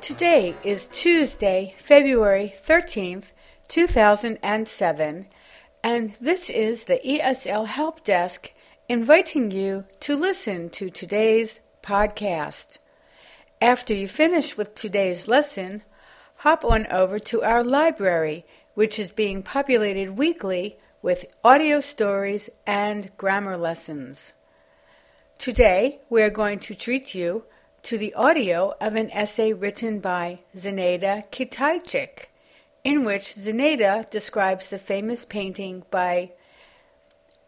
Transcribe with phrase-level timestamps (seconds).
[0.00, 3.24] Today is Tuesday, February 13th,
[3.68, 5.26] 2007,
[5.84, 8.50] and this is the ESL Help Desk
[8.88, 12.78] inviting you to listen to today's podcast.
[13.60, 15.82] After you finish with today's lesson,
[16.36, 23.14] hop on over to our library, which is being populated weekly with audio stories and
[23.18, 24.32] grammar lessons.
[25.36, 27.44] Today, we are going to treat you
[27.82, 32.26] to the audio of an essay written by Zenaida Kitajczyk,
[32.84, 36.32] in which Zenaida describes the famous painting by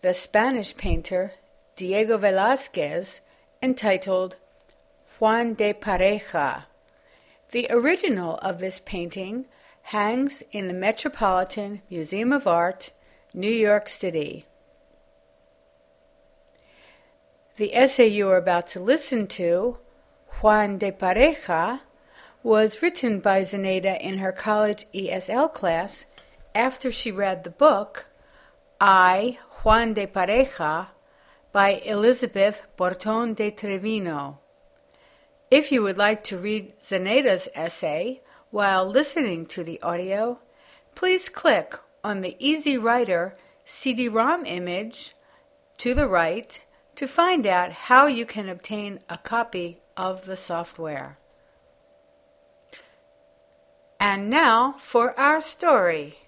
[0.00, 1.32] the Spanish painter
[1.76, 3.20] Diego Velázquez
[3.62, 4.36] entitled
[5.18, 6.64] Juan de Pareja.
[7.52, 9.46] The original of this painting
[9.82, 12.90] hangs in the Metropolitan Museum of Art,
[13.34, 14.46] New York City.
[17.56, 19.78] The essay you are about to listen to
[20.42, 21.82] Juan de Pareja
[22.42, 26.04] was written by Zenaida in her college ESL class
[26.52, 28.06] after she read the book
[28.80, 30.88] I, Juan de Pareja
[31.52, 34.40] by Elizabeth Borton de Trevino.
[35.48, 38.20] If you would like to read Zenaida's essay
[38.50, 40.40] while listening to the audio,
[40.96, 45.14] please click on the Easy Writer CD-ROM image
[45.78, 46.60] to the right
[46.96, 51.18] to find out how you can obtain a copy of the software.
[54.00, 56.18] And now for our story.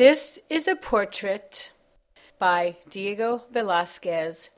[0.00, 1.72] This is a portrait
[2.38, 4.48] by Diego Velázquez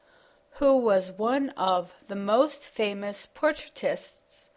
[0.57, 4.49] who was one of the most famous portraitists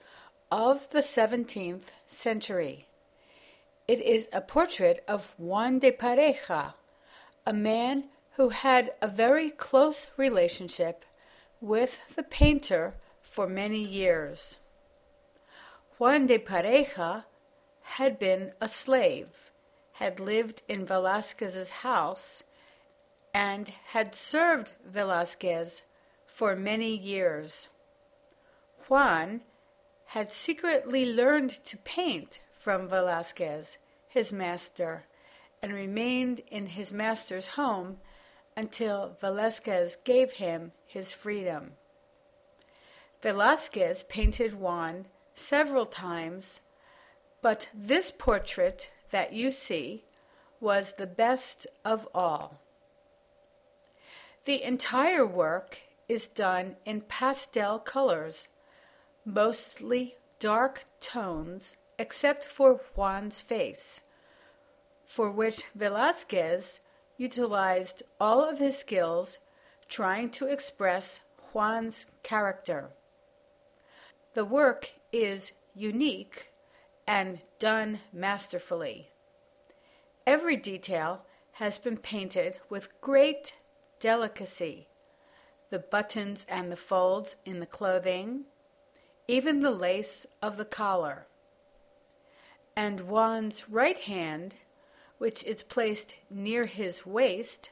[0.51, 2.87] of the 17th century.
[3.87, 6.73] It is a portrait of Juan de Pareja,
[7.45, 8.05] a man
[8.35, 11.05] who had a very close relationship
[11.61, 14.57] with the painter for many years.
[15.97, 17.25] Juan de Pareja
[17.81, 19.51] had been a slave,
[19.93, 22.43] had lived in Velázquez's house,
[23.33, 25.81] and had served Velázquez
[26.35, 27.69] for many years.
[28.89, 29.39] Juan
[30.07, 33.77] had secretly learned to paint from Velázquez,
[34.09, 35.05] his master,
[35.61, 37.99] and remained in his master's home
[38.57, 41.71] until Velázquez gave him his freedom.
[43.23, 46.59] Velázquez painted Juan several times,
[47.41, 50.03] but this portrait that you see
[50.59, 52.59] was the best of all.
[54.43, 58.47] The entire work is done in pastel colors,
[59.25, 64.01] mostly dark tones except for Juan's face,
[65.05, 66.79] for which Velázquez
[67.17, 69.39] utilized all of his skills
[69.87, 71.21] trying to express
[71.51, 72.89] Juan's character.
[74.33, 76.51] The work is unique
[77.07, 79.11] and done masterfully.
[80.27, 81.21] Every detail
[81.53, 83.53] has been painted with great
[83.99, 84.87] delicacy,
[85.75, 88.45] the buttons and the folds in the clothing,
[89.27, 91.27] even the lace of the collar.
[92.77, 94.55] And Juan's right hand,
[95.17, 97.71] which is placed near his waist,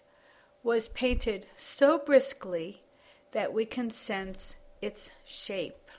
[0.63, 2.83] was painted so briskly
[3.31, 5.89] that we can sense its shape.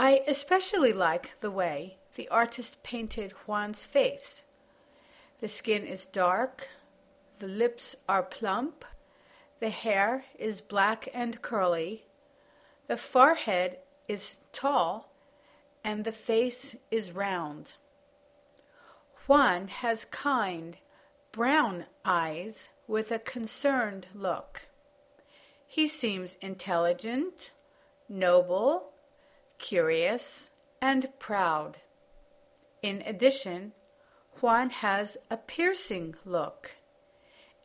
[0.00, 4.42] I especially like the way the artist painted Juan's face.
[5.38, 6.70] The skin is dark,
[7.38, 8.84] the lips are plump.
[9.60, 12.06] The hair is black and curly.
[12.88, 15.12] The forehead is tall.
[15.84, 17.74] And the face is round.
[19.26, 20.78] Juan has kind,
[21.32, 24.62] brown eyes with a concerned look.
[25.66, 27.52] He seems intelligent,
[28.08, 28.90] noble,
[29.58, 30.50] curious,
[30.80, 31.78] and proud.
[32.82, 33.72] In addition,
[34.40, 36.75] Juan has a piercing look.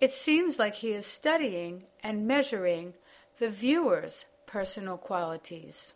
[0.01, 2.95] It seems like he is studying and measuring
[3.38, 5.94] the viewer's personal qualities.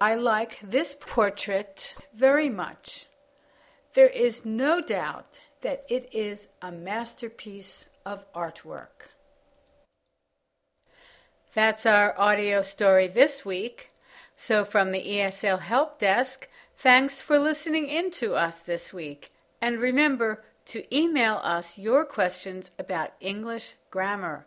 [0.00, 3.06] I like this portrait very much.
[3.94, 9.10] There is no doubt that it is a masterpiece of artwork.
[11.52, 13.90] That's our audio story this week.
[14.36, 16.46] So, from the ESL Help Desk,
[16.76, 19.32] thanks for listening in to us this week.
[19.60, 24.46] And remember, to email us your questions about English grammar.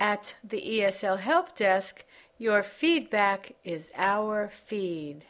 [0.00, 2.04] At the ESL Help Desk,
[2.38, 5.24] your feedback is our feed.